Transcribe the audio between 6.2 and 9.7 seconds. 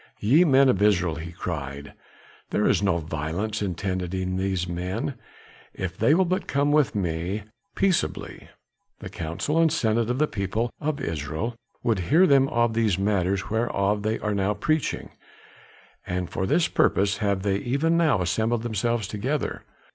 but come with me peaceably. The council